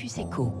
Campus 0.00 0.18
Echo. 0.18 0.52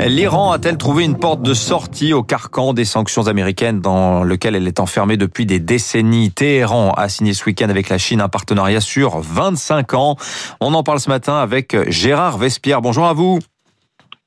L'Iran 0.00 0.52
a-t-elle 0.52 0.78
trouvé 0.78 1.04
une 1.04 1.18
porte 1.18 1.42
de 1.42 1.52
sortie 1.52 2.14
au 2.14 2.22
carcan 2.22 2.72
des 2.72 2.86
sanctions 2.86 3.26
américaines 3.26 3.80
dans 3.80 4.22
lequel 4.22 4.54
elle 4.54 4.66
est 4.66 4.80
enfermée 4.80 5.18
depuis 5.18 5.44
des 5.44 5.58
décennies? 5.58 6.30
Téhéran 6.30 6.92
a 6.96 7.10
signé 7.10 7.34
ce 7.34 7.44
week-end 7.44 7.68
avec 7.68 7.90
la 7.90 7.98
Chine 7.98 8.22
un 8.22 8.30
partenariat 8.30 8.80
sur 8.80 9.18
25 9.18 9.92
ans. 9.92 10.16
On 10.60 10.72
en 10.72 10.82
parle 10.82 11.00
ce 11.00 11.10
matin 11.10 11.36
avec 11.36 11.76
Gérard 11.90 12.38
Vespierre. 12.38 12.80
Bonjour 12.80 13.06
à 13.06 13.12
vous. 13.12 13.38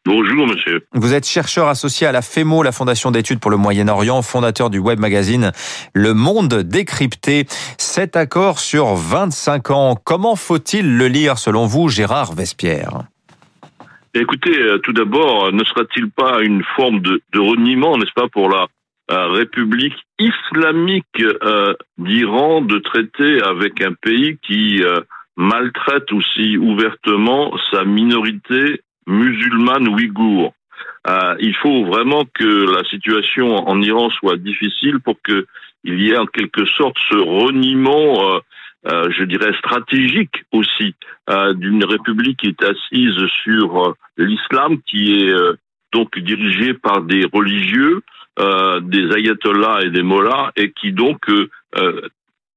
Bonjour 0.06 0.46
monsieur. 0.46 0.86
Vous 0.94 1.16
êtes 1.16 1.26
chercheur 1.26 1.68
associé 1.68 2.06
à 2.06 2.12
la 2.12 2.22
FEMO, 2.22 2.62
la 2.62 2.72
Fondation 2.72 3.10
d'études 3.10 3.40
pour 3.40 3.50
le 3.50 3.58
Moyen-Orient, 3.58 4.22
fondateur 4.22 4.70
du 4.70 4.78
web 4.78 5.00
magazine 5.00 5.52
Le 5.94 6.14
Monde 6.14 6.62
décrypté. 6.62 7.48
Cet 7.80 8.16
accord 8.16 8.60
sur 8.60 8.94
25 8.94 9.72
ans, 9.72 9.98
comment 10.04 10.36
faut-il 10.36 10.98
le 10.98 11.08
lire 11.08 11.40
selon 11.40 11.66
vous, 11.66 11.90
Gérard 11.90 12.34
Vespierre? 12.34 13.06
Écoutez, 14.18 14.58
euh, 14.58 14.78
tout 14.78 14.94
d'abord, 14.94 15.52
ne 15.52 15.62
sera-t-il 15.66 16.10
pas 16.10 16.42
une 16.42 16.64
forme 16.78 17.02
de, 17.02 17.22
reniement, 17.36 17.98
n'est-ce 17.98 18.14
pas, 18.14 18.30
pour 18.30 18.50
la 18.50 18.68
euh, 19.12 19.28
République 19.28 19.98
islamique 20.20 21.22
euh, 21.22 21.74
d'Iran 21.98 22.62
de 22.62 22.80
traiter 22.80 23.42
avec 23.44 23.82
un 23.82 23.92
pays 23.92 24.38
qui 24.42 24.82
maltraite 25.36 26.14
aussi 26.14 26.58
ouvertement 26.58 27.52
sa 27.72 27.84
minorité 27.84 28.80
musulmane 29.06 29.90
ouïghour? 29.90 30.54
Euh, 31.10 31.36
il 31.42 31.54
faut 31.58 31.84
vraiment 31.84 32.24
que 32.34 32.72
la 32.74 32.86
situation 32.86 33.68
en 33.68 33.82
Iran 33.82 34.10
soit 34.12 34.38
difficile 34.38 35.02
pour 35.02 35.18
que 35.22 35.46
il 35.84 36.02
y 36.02 36.12
ait 36.12 36.18
en 36.18 36.26
quelque 36.26 36.66
sorte 36.66 36.96
ce 37.10 37.18
reniement, 37.18 38.40
euh, 38.86 38.92
euh, 38.92 39.12
je 39.18 39.24
dirais 39.24 39.54
stratégique 39.60 40.44
aussi, 40.52 40.96
d'une 41.56 41.84
république 41.84 42.40
qui 42.40 42.48
est 42.48 42.64
assise 42.64 43.28
sur 43.44 43.96
l'islam, 44.18 44.78
qui 44.86 45.14
est 45.14 45.34
donc 45.92 46.18
dirigée 46.20 46.74
par 46.74 47.02
des 47.02 47.26
religieux, 47.32 48.02
des 48.38 49.12
ayatollahs 49.16 49.82
et 49.82 49.90
des 49.90 50.04
mollahs, 50.04 50.52
et 50.56 50.72
qui 50.72 50.92
donc 50.92 51.26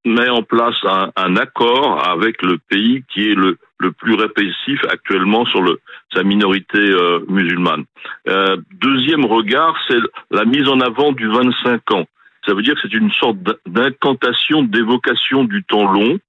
met 0.05 0.29
en 0.29 0.43
place 0.43 0.77
un, 1.15 1.35
accord 1.35 2.07
avec 2.07 2.41
le 2.41 2.57
pays 2.57 3.03
qui 3.11 3.31
est 3.31 3.35
le, 3.35 3.57
le 3.79 3.91
plus 3.91 4.15
répressif 4.15 4.83
actuellement 4.89 5.45
sur 5.45 5.63
sa 6.13 6.23
minorité 6.23 6.79
euh, 6.79 7.19
musulmane. 7.27 7.85
Euh, 8.27 8.57
deuxième 8.73 9.25
regard, 9.25 9.75
c'est 9.87 9.99
la 10.31 10.45
mise 10.45 10.67
en 10.67 10.79
avant 10.79 11.11
du 11.11 11.27
25 11.27 11.91
ans. 11.93 12.05
Ça 12.45 12.53
veut 12.53 12.61
dire 12.61 12.75
que 12.75 12.81
c'est 12.83 12.93
une 12.93 13.11
sorte 13.11 13.37
d'incantation, 13.65 14.63
d'évocation 14.63 15.43
du 15.43 15.63
temps 15.63 15.91
long, 15.91 16.19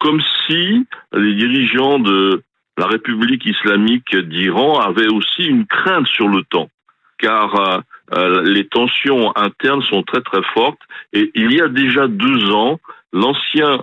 comme 0.00 0.20
si 0.46 0.86
les 1.12 1.34
dirigeants 1.34 2.00
de 2.00 2.42
la 2.76 2.86
République 2.86 3.44
islamique 3.44 4.16
d'Iran 4.16 4.80
avaient 4.80 5.12
aussi 5.12 5.44
une 5.44 5.66
crainte 5.66 6.06
sur 6.08 6.28
le 6.28 6.42
temps, 6.44 6.70
car 7.18 7.54
euh, 7.54 7.80
euh 8.14 8.42
les 8.42 8.66
tensions 8.66 9.36
internes 9.36 9.82
sont 9.82 10.02
très 10.02 10.22
très 10.22 10.42
fortes. 10.54 10.80
Et 11.12 11.30
il 11.34 11.52
y 11.52 11.60
a 11.60 11.68
déjà 11.68 12.08
deux 12.08 12.50
ans, 12.50 12.80
l'ancien 13.12 13.82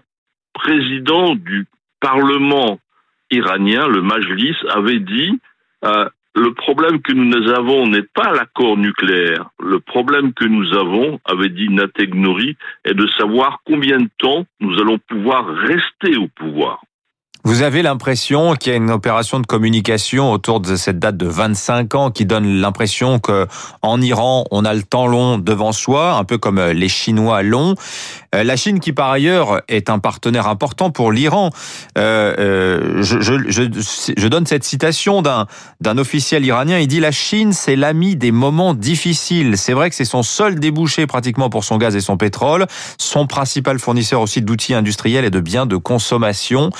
président 0.53 1.35
du 1.35 1.67
Parlement 1.99 2.79
iranien, 3.31 3.87
le 3.87 4.01
Majlis, 4.01 4.57
avait 4.69 4.99
dit 4.99 5.39
euh, 5.85 6.09
le 6.37 6.53
problème 6.53 7.01
que 7.01 7.13
nous 7.13 7.49
avons 7.49 7.87
n'est 7.87 8.07
pas 8.13 8.31
l'accord 8.31 8.77
nucléaire. 8.77 9.49
Le 9.59 9.79
problème 9.79 10.33
que 10.33 10.45
nous 10.45 10.71
avons, 10.73 11.19
avait 11.25 11.49
dit 11.49 11.69
Nategnori, 11.69 12.55
est 12.85 12.93
de 12.93 13.07
savoir 13.17 13.61
combien 13.65 13.97
de 13.97 14.09
temps 14.19 14.45
nous 14.59 14.79
allons 14.79 14.99
pouvoir 14.99 15.47
rester 15.47 16.15
au 16.17 16.27
pouvoir. 16.27 16.81
Vous 17.47 17.61
avez 17.61 17.81
l'impression 17.81 18.55
qu'il 18.55 18.73
y 18.73 18.75
a 18.75 18.77
une 18.77 18.91
opération 18.91 19.39
de 19.39 19.47
communication 19.47 20.33
autour 20.33 20.59
de 20.59 20.75
cette 20.75 20.99
date 20.99 21.15
de 21.15 21.27
25 21.27 21.95
ans 21.95 22.11
qui 22.11 22.25
donne 22.25 22.59
l'impression 22.59 23.19
que 23.19 23.47
en 23.81 24.01
Iran, 24.01 24.43
on 24.51 24.65
a 24.65 24.73
le 24.73 24.83
temps 24.83 25.07
long 25.07 25.37
devant 25.37 25.71
soi, 25.71 26.15
un 26.15 26.25
peu 26.25 26.37
comme 26.37 26.59
les 26.59 26.89
Chinois 26.89 27.43
l'ont. 27.43 27.75
Euh, 28.35 28.43
la 28.43 28.57
Chine, 28.57 28.81
qui 28.81 28.91
par 28.91 29.11
ailleurs 29.11 29.61
est 29.69 29.89
un 29.89 29.99
partenaire 29.99 30.47
important 30.47 30.89
pour 30.89 31.13
l'Iran, 31.13 31.51
euh, 31.97 32.35
euh, 32.37 33.01
je, 33.01 34.27
donne 34.27 34.45
cette 34.45 34.65
citation 34.65 35.21
d'un 35.21 35.97
officiel 35.97 36.45
iranien. 36.45 36.79
Il 36.79 36.87
dit 36.89 36.99
la 36.99 37.13
Chine, 37.13 37.53
c'est 37.53 37.77
l'ami 37.77 38.17
des 38.17 38.33
moments 38.33 38.73
difficiles. 38.73 39.57
C'est 39.57 39.71
vrai 39.71 39.89
que 39.89 39.95
c'est 39.95 40.03
son 40.03 40.21
seul 40.21 40.59
débouché 40.59 41.07
pratiquement 41.07 41.49
pour 41.49 41.63
son 41.63 41.77
gaz 41.77 41.95
et 41.95 42.01
son 42.01 42.17
pétrole, 42.17 42.67
son 42.97 43.25
principal 43.25 43.79
fournisseur 43.79 44.19
aussi 44.19 44.41
d'outils 44.41 44.73
industriels 44.73 45.23
et 45.23 45.29
de 45.29 45.39
biens 45.39 45.65
de 45.65 45.77
consommation. 45.77 46.71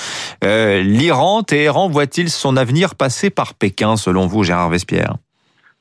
Euh, 0.44 0.57
L'Iran, 0.82 1.42
Téhéran, 1.42 1.88
voit-il 1.88 2.30
son 2.30 2.56
avenir 2.56 2.94
passer 2.94 3.30
par 3.30 3.54
Pékin, 3.54 3.96
selon 3.96 4.26
vous, 4.26 4.42
Gérard 4.42 4.70
Vespierre? 4.70 5.14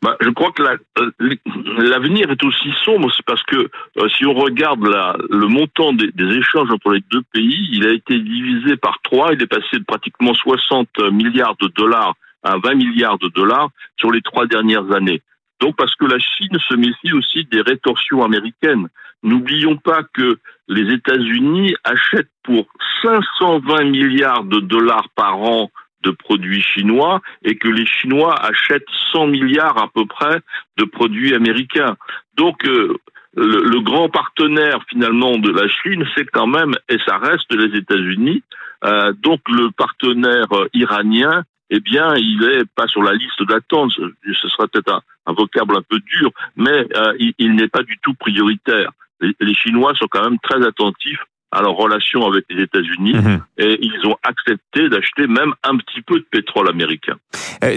Bah, 0.04 0.16
je 0.22 0.30
crois 0.30 0.52
que 0.52 0.62
euh, 0.62 1.36
l'avenir 1.80 2.30
est 2.30 2.44
aussi 2.44 2.72
sombre, 2.86 3.12
c'est 3.16 3.26
parce 3.26 3.42
que 3.44 3.56
euh, 3.98 4.10
si 4.10 4.28
on 4.28 4.34
regarde 4.36 4.84
le 4.84 5.48
montant 5.48 5.92
des, 5.92 6.12
des, 6.12 6.38
échanges 6.38 6.70
entre 6.72 6.92
les 6.92 7.02
deux 7.10 7.24
pays, 7.34 7.68
il 7.72 7.88
a 7.88 7.94
été 7.94 8.20
divisé 8.20 8.78
par 8.78 9.00
trois, 9.04 9.34
il 9.34 9.42
est 9.42 9.48
passé 9.48 9.80
de 9.80 9.84
pratiquement 9.84 10.36
60 10.36 10.88
milliards 11.12 11.56
de 11.60 11.68
dollars 11.76 12.14
à 12.44 12.58
20 12.58 12.76
milliards 12.76 13.18
de 13.18 13.28
dollars 13.30 13.70
sur 13.98 14.12
les 14.12 14.22
trois 14.22 14.46
dernières 14.46 14.92
années. 14.92 15.22
Donc 15.60 15.76
parce 15.76 15.96
que 15.96 16.06
la 16.06 16.20
Chine 16.20 16.58
se 16.68 16.76
méfie 16.76 17.14
aussi 17.14 17.46
des 17.46 17.62
rétorsions 17.62 18.24
américaines. 18.24 18.88
N'oublions 19.24 19.78
pas 19.78 20.04
que 20.14 20.38
les 20.68 20.94
États-Unis 20.94 21.76
achètent 21.84 22.32
pour 22.44 22.68
520 23.02 23.86
milliards 23.86 24.44
de 24.44 24.60
dollars 24.60 25.10
par 25.16 25.38
an 25.38 25.72
de 26.04 26.12
produits 26.12 26.62
chinois 26.62 27.22
et 27.44 27.58
que 27.58 27.68
les 27.68 27.86
Chinois 27.86 28.36
achètent 28.40 28.88
100 29.12 29.28
milliards 29.28 29.78
à 29.82 29.88
peu 29.94 30.06
près 30.06 30.42
de 30.78 30.86
produits 30.86 31.34
américains. 31.34 31.98
Donc 32.36 32.66
euh, 32.66 32.96
le, 33.36 33.80
grand 33.82 34.10
partenaire 34.10 34.80
finalement 34.90 35.38
de 35.38 35.52
la 35.52 35.68
Chine, 35.68 36.06
c'est 36.16 36.26
quand 36.26 36.48
même, 36.48 36.74
et 36.90 36.98
ça 37.06 37.18
reste 37.18 37.52
les 37.52 37.78
États-Unis. 37.78 38.44
Euh, 38.84 39.12
donc 39.14 39.42
le 39.50 39.72
partenaire 39.72 40.48
iranien, 40.74 41.44
eh 41.70 41.80
bien, 41.80 42.16
il 42.16 42.44
est 42.44 42.66
pas 42.76 42.88
sur 42.88 43.04
la 43.04 43.14
liste 43.14 43.44
d'attente. 43.44 43.92
Ce 43.92 44.48
sera 44.50 44.68
peut-être 44.68 45.02
un, 45.26 45.34
vocable 45.34 45.76
un 45.76 45.82
peu 45.82 46.00
dur, 46.00 46.32
mais 46.56 46.88
euh, 46.96 47.14
il, 47.38 47.56
n'est 47.56 47.68
pas 47.68 47.84
du 47.84 47.98
tout 48.02 48.14
prioritaire. 48.14 48.92
les 49.22 49.54
Chinois 49.54 49.94
sont 49.96 50.08
quand 50.10 50.24
même 50.24 50.40
très 50.40 50.66
attentifs 50.66 51.22
à 51.52 51.62
leur 51.62 51.76
relation 51.76 52.26
avec 52.26 52.46
les 52.50 52.64
États-Unis 52.64 53.16
mhm. 53.16 53.42
et 53.58 53.80
ils 53.82 54.06
ont 54.06 54.18
accepté 54.24 54.90
d'acheter 54.90 55.28
même 55.28 55.54
un 55.64 55.78
petit 55.78 56.02
peu 56.02 56.20
de 56.20 56.26
pétrole 56.30 56.70
américain. 56.70 57.16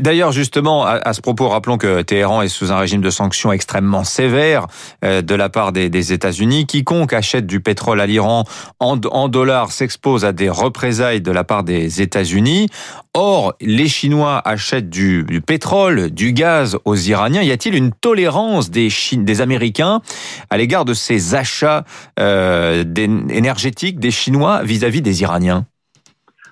D'ailleurs, 0.00 0.32
justement, 0.32 0.84
à, 0.84 1.12
ce 1.12 1.20
propos, 1.20 1.48
rappelons 1.48 1.78
que 1.78 2.02
Téhéran 2.02 2.42
est 2.42 2.48
sous 2.48 2.72
un 2.72 2.78
régime 2.78 3.00
de 3.00 3.10
sanctions 3.10 3.52
extrêmement 3.52 4.04
sévère 4.04 4.66
euh, 5.04 5.22
de 5.22 5.34
la 5.34 5.48
part 5.48 5.72
des, 5.72 5.88
des 5.88 6.12
États-Unis. 6.12 6.66
Quiconque 6.66 7.12
achète 7.12 7.46
du 7.46 7.60
pétrole 7.60 8.00
à 8.00 8.06
l'Iran 8.06 8.44
en, 8.80 8.98
en 9.10 9.28
dollars 9.28 9.72
s'expose 9.72 10.24
à 10.24 10.32
des 10.32 10.50
représailles 10.50 11.20
de 11.20 11.30
la 11.30 11.44
part 11.44 11.62
des 11.62 12.02
États-Unis. 12.02 12.68
Or, 13.14 13.54
les 13.60 13.88
Chinois 13.88 14.40
achètent 14.44 14.88
du, 14.88 15.24
du, 15.24 15.40
pétrole, 15.40 16.10
du 16.10 16.32
gaz 16.32 16.78
aux 16.84 16.94
Iraniens. 16.94 17.42
Y 17.42 17.50
a-t-il 17.50 17.74
une 17.74 17.92
tolérance 17.92 18.70
des, 18.70 18.88
Chine, 18.88 19.24
des 19.24 19.40
Américains 19.40 20.00
à 20.48 20.56
l'égard 20.56 20.84
de 20.84 20.94
ces 20.94 21.34
achats 21.34 21.84
euh, 22.20 22.84
d'énergie 22.84 23.59
des 23.98 24.10
Chinois 24.10 24.62
vis-à-vis 24.62 25.02
des 25.02 25.22
Iraniens 25.22 25.66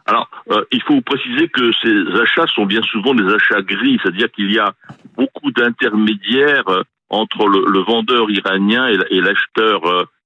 alors, 0.08 0.30
euh, 0.50 0.64
il 0.72 0.82
faut 0.82 1.02
préciser 1.02 1.48
que 1.48 1.70
ces 1.82 2.20
achats 2.22 2.46
sont 2.54 2.64
bien 2.64 2.80
souvent 2.82 3.14
des 3.14 3.30
achats 3.30 3.60
gris, 3.60 4.00
c'est-à-dire 4.02 4.30
qu'il 4.32 4.50
y 4.50 4.58
a 4.58 4.72
beaucoup 5.16 5.52
d'intermédiaires 5.52 6.66
euh, 6.68 6.82
entre 7.10 7.46
le, 7.46 7.80
vendeur 7.80 8.30
iranien 8.30 8.88
et 9.10 9.20
l'acheteur 9.20 9.82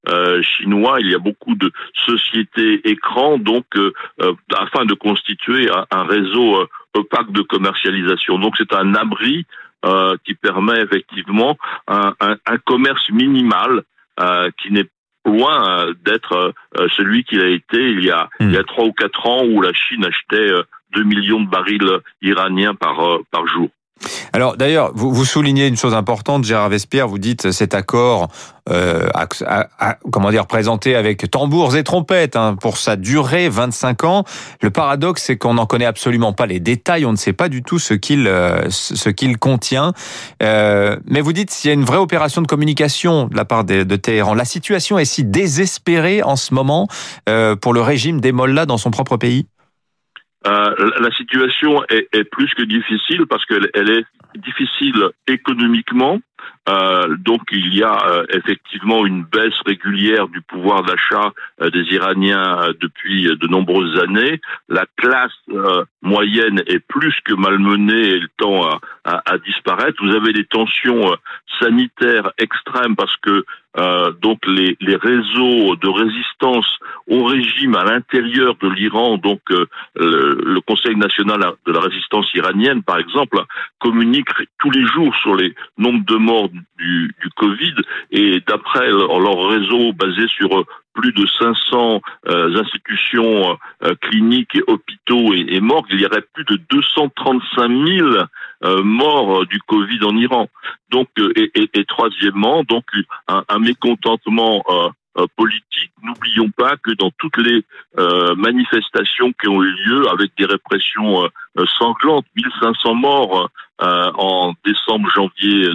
euh, 0.09 0.42
chinois. 0.42 0.98
Il 1.00 1.10
y 1.10 1.15
a 1.16 1.19
beaucoup 1.19 1.56
de 1.56 1.72
sociétés 2.06 2.81
écrans, 2.88 3.38
donc 3.38 3.66
afin 4.53 4.84
de 4.84 4.94
constituer 4.94 5.69
un, 5.91 6.03
réseau 6.04 6.69
opaque 6.94 7.31
de 7.31 7.42
commercialisation. 7.42 8.38
Donc 8.41 8.54
c'est 8.59 8.72
un 8.74 8.95
abri 8.97 9.47
qui 10.24 10.34
permet 10.34 10.80
effectivement 10.80 11.56
un, 11.86 12.15
un 12.21 12.59
commerce 12.65 13.09
minimal 13.10 13.84
qui 14.59 14.72
n'est 14.72 14.89
loin 15.24 15.69
euh, 15.69 15.95
d'être 16.04 16.33
euh, 16.33 16.53
euh, 16.78 16.89
celui 16.97 17.24
qu'il 17.24 17.41
a 17.41 17.48
été 17.48 17.78
il 17.78 18.04
y 18.04 18.10
a 18.10 18.28
hmm. 18.41 18.48
il 18.48 18.53
y 18.53 18.57
a 18.57 18.65
trois 18.65 18.84
ou 18.84 18.92
quatre 18.92 19.27
ans 19.27 19.45
où 19.45 19.60
la 19.60 19.72
Chine 19.72 20.04
achetait 20.04 20.51
2 20.95 21.04
millions 21.04 21.41
de 21.41 21.48
barils 21.48 22.01
iraniens 22.21 22.74
par 22.74 23.19
par 23.30 23.47
jour. 23.47 23.71
Alors 24.33 24.57
d'ailleurs, 24.57 24.93
vous, 24.95 25.13
vous 25.13 25.25
soulignez 25.25 25.66
une 25.66 25.77
chose 25.77 25.95
importante, 25.95 26.45
Gérard 26.45 26.69
Vespierre, 26.69 27.09
vous 27.09 27.19
dites 27.19 27.51
cet 27.51 27.75
accord, 27.75 28.28
euh, 28.69 29.09
comment 30.13 30.31
dire, 30.31 30.47
présenté 30.47 30.95
avec 30.95 31.31
tambours 31.31 31.77
et 31.77 31.83
trompettes 31.83 32.37
hein, 32.37 32.57
pour 32.60 32.77
sa 32.77 32.97
durée, 32.97 33.49
25 33.49 34.04
ans. 34.04 34.25
Le 34.60 34.71
paradoxe, 34.71 35.25
c'est 35.25 35.37
qu'on 35.37 35.54
n'en 35.54 35.66
connaît 35.66 35.84
absolument 35.84 36.33
pas 36.33 36.47
les 36.47 36.60
détails, 36.60 37.04
on 37.04 37.13
ne 37.13 37.16
sait 37.16 37.33
pas 37.33 37.49
du 37.49 37.63
tout 37.63 37.78
ce 37.78 37.95
qu'il 37.95 38.28
euh, 38.28 38.69
ce 38.71 39.09
qu'il 39.09 39.39
contient. 39.39 39.93
Euh, 40.43 40.97
mais 41.07 41.21
vous 41.21 41.33
dites 41.33 41.51
s'il 41.51 41.69
y 41.69 41.71
a 41.71 41.75
une 41.75 41.84
vraie 41.84 41.99
opération 41.99 42.43
de 42.43 42.47
communication 42.47 43.27
de 43.27 43.37
la 43.37 43.45
part 43.45 43.65
de, 43.65 43.83
de 43.83 43.97
Téhéran. 43.97 44.34
La 44.34 44.45
situation 44.45 44.99
est 44.99 45.04
si 45.04 45.25
désespérée 45.25 46.22
en 46.22 46.37
ce 46.37 46.54
moment 46.54 46.89
euh, 47.28 47.57
pour 47.57 47.72
le 47.72 47.81
régime 47.81 48.21
des 48.21 48.33
Mollahs 48.33 48.66
dans 48.66 48.78
son 48.78 48.91
propre 48.91 49.16
pays? 49.16 49.47
La 50.44 51.10
situation 51.16 51.83
est, 51.89 52.24
plus 52.24 52.53
que 52.54 52.62
difficile 52.62 53.27
parce 53.27 53.44
qu'elle 53.47 53.71
elle 53.74 53.91
est 53.91 54.04
difficile 54.36 55.10
économiquement. 55.27 56.21
Euh, 56.68 57.16
donc 57.18 57.42
il 57.50 57.74
y 57.74 57.83
a 57.83 58.06
euh, 58.06 58.24
effectivement 58.30 59.04
une 59.04 59.24
baisse 59.24 59.59
régulière 59.66 60.28
du 60.28 60.41
pouvoir 60.42 60.84
d'achat 60.84 61.33
euh, 61.60 61.71
des 61.71 61.83
Iraniens 61.94 62.68
depuis 62.80 63.24
de 63.24 63.47
nombreuses 63.48 64.00
années. 64.00 64.41
La 64.68 64.86
classe 64.97 65.33
moyenne 66.03 66.62
est 66.66 66.78
plus 66.80 67.15
que 67.24 67.34
malmenée 67.34 68.10
et 68.10 68.18
le 68.18 68.28
à, 69.04 69.22
à, 69.24 69.39
disparaître. 69.39 70.04
Vous 70.04 70.15
avez 70.15 70.33
des 70.33 70.44
tensions 70.44 71.16
sanitaires 71.60 72.33
extrêmes 72.39 72.97
parce 72.97 73.16
que 73.18 73.44
donc 74.21 74.39
les, 74.47 74.77
réseaux 74.97 75.77
de 75.77 75.89
résistance 75.89 76.66
au 77.09 77.24
régime 77.24 77.74
à 77.74 77.84
l'intérieur 77.84 78.54
de 78.60 78.69
l'Iran, 78.69 79.16
donc 79.16 79.41
le, 79.48 79.66
le, 79.97 80.60
Conseil 80.60 80.97
national 80.97 81.41
de 81.66 81.72
la 81.72 81.80
résistance 81.80 82.33
iranienne 82.34 82.83
par 82.83 82.98
exemple, 82.98 83.42
communique 83.78 84.28
tous 84.60 84.71
les 84.71 84.86
jours 84.86 85.15
sur 85.16 85.34
les 85.34 85.54
nombres 85.78 86.04
de 86.04 86.16
morts 86.16 86.48
du, 86.78 87.15
du 87.21 87.30
Covid. 87.36 87.74
Et 88.10 88.41
d'après 88.47 88.89
leur 88.89 89.48
réseau 89.48 89.92
basé 89.92 90.27
sur 90.28 90.59
euh, 90.59 90.65
plus 90.94 91.12
de 91.12 91.27
500 91.27 92.00
euh, 92.28 92.56
institutions 92.60 93.59
euh, 93.83 93.94
cliniques 94.00 94.54
et 94.54 94.62
hôpitaux 94.66 95.34
et, 95.34 95.47
et, 95.48 95.60
morgues, 95.60 95.86
il 95.91 96.00
y 96.00 96.06
aurait 96.06 96.24
plus 96.34 96.44
de 96.44 96.56
235 96.71 97.68
000 97.68 98.09
morts 98.84 99.44
du 99.47 99.59
Covid 99.60 100.04
en 100.04 100.16
Iran. 100.16 100.48
Donc, 100.91 101.09
et, 101.18 101.50
et, 101.54 101.68
et 101.74 101.84
troisièmement, 101.84 102.62
donc 102.62 102.84
un, 103.27 103.44
un 103.48 103.59
mécontentement 103.59 104.62
politique. 105.36 105.91
N'oublions 106.03 106.50
pas 106.50 106.77
que 106.77 106.92
dans 106.92 107.10
toutes 107.18 107.39
les 107.39 107.65
manifestations 108.36 109.33
qui 109.33 109.48
ont 109.48 109.62
eu 109.62 109.74
lieu 109.84 110.09
avec 110.10 110.30
des 110.39 110.44
répressions 110.44 111.28
sanglantes, 111.78 112.27
1500 112.36 112.94
morts 112.94 113.50
euh, 113.83 114.12
en 114.15 114.54
décembre-janvier 114.65 115.71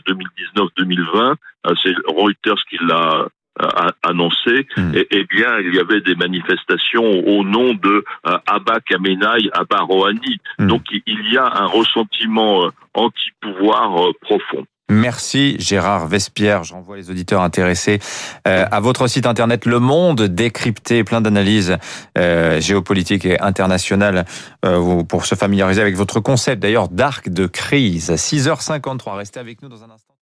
2019-2020. 0.55 1.35
Euh, 1.65 1.73
c'est 1.83 1.93
Reuters 2.07 2.63
qui 2.69 2.77
l'a 2.79 3.15
euh, 3.15 3.27
annoncé, 4.03 4.67
hmm. 4.77 4.95
et, 4.95 5.07
eh 5.11 5.23
bien, 5.25 5.59
il 5.59 5.75
y 5.75 5.79
avait 5.79 6.01
des 6.01 6.15
manifestations 6.15 7.03
au 7.03 7.43
nom 7.43 7.73
de 7.73 8.03
Abba 8.23 8.79
Khamenei, 8.81 9.49
Abba 9.53 9.81
Rouhani. 9.81 10.37
Hmm. 10.59 10.67
Donc, 10.67 10.83
il 10.91 11.31
y 11.31 11.37
a 11.37 11.45
un 11.45 11.65
ressentiment 11.65 12.69
anti-pouvoir 12.93 14.11
profond. 14.21 14.65
Merci 14.89 15.57
Gérard 15.59 16.07
Vespierre. 16.07 16.63
J'envoie 16.63 16.95
les 16.95 17.09
auditeurs 17.09 17.41
intéressés 17.41 17.99
euh, 18.47 18.65
à 18.71 18.79
votre 18.79 19.07
site 19.07 19.25
internet 19.25 19.65
Le 19.65 19.79
Monde, 19.79 20.21
décrypté, 20.21 21.03
plein 21.03 21.19
d'analyses 21.19 21.77
euh, 22.17 22.61
géopolitiques 22.61 23.25
et 23.25 23.39
internationales 23.41 24.25
euh, 24.63 25.03
pour 25.03 25.25
se 25.25 25.35
familiariser 25.35 25.81
avec 25.81 25.97
votre 25.97 26.21
concept 26.21 26.61
d'ailleurs 26.61 26.87
d'arc 26.87 27.27
de 27.27 27.47
crise. 27.47 28.11
6h53, 28.11 29.17
restez 29.17 29.41
avec 29.41 29.61
nous 29.61 29.67
dans 29.67 29.83
un 29.83 29.89
instant. 29.89 30.13